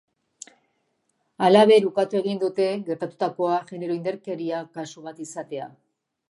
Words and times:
Halaber, 1.47 1.85
ukatu 1.89 2.19
egin 2.21 2.41
dute 2.45 2.65
gertatutakoa 2.87 3.59
genero 3.73 3.99
indarkeria 3.99 4.65
kasu 4.79 5.05
bat 5.11 5.23
izatea. 5.29 5.71